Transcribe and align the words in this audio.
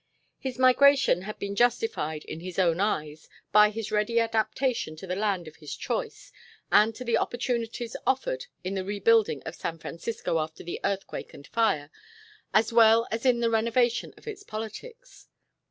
His 0.39 0.57
migration 0.57 1.21
had 1.21 1.37
been 1.37 1.55
justified 1.55 2.23
in 2.25 2.39
his 2.39 2.57
own 2.57 2.79
eyes 2.79 3.29
by 3.51 3.69
his 3.69 3.91
ready 3.91 4.19
adaptation 4.19 4.95
to 4.95 5.05
the 5.05 5.15
land 5.15 5.47
of 5.47 5.57
his 5.57 5.75
choice 5.75 6.33
and 6.71 6.95
to 6.95 7.03
the 7.05 7.19
opportunities 7.19 7.95
offered 8.07 8.47
in 8.63 8.73
the 8.73 8.83
rebuilding 8.83 9.43
of 9.43 9.53
San 9.53 9.77
Francisco 9.77 10.39
after 10.39 10.63
the 10.63 10.79
earthquake 10.83 11.35
and 11.35 11.45
fire, 11.45 11.91
as 12.51 12.73
well 12.73 13.07
as 13.11 13.27
in 13.27 13.41
the 13.41 13.49
renovation 13.51 14.11
of 14.17 14.27
its 14.27 14.41
politics. 14.41 15.27